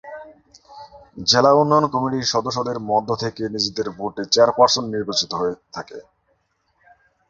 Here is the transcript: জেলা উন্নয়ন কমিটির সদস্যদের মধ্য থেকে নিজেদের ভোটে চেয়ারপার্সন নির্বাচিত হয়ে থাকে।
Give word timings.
জেলা 1.27 1.51
উন্নয়ন 1.53 1.85
কমিটির 1.93 2.31
সদস্যদের 2.33 2.77
মধ্য 2.89 3.09
থেকে 3.23 3.43
নিজেদের 3.55 3.87
ভোটে 3.97 4.23
চেয়ারপার্সন 4.33 4.83
নির্বাচিত 4.93 5.31
হয়ে 5.39 5.55
থাকে। 5.75 5.97